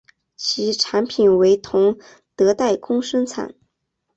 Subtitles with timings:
[0.35, 1.99] 其产品为同
[2.35, 3.53] 德代工生产。